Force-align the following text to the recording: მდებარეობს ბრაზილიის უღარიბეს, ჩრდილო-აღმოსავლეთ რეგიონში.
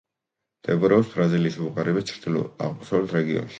მდებარეობს 0.61 1.11
ბრაზილიის 1.17 1.59
უღარიბეს, 1.67 2.09
ჩრდილო-აღმოსავლეთ 2.13 3.17
რეგიონში. 3.21 3.49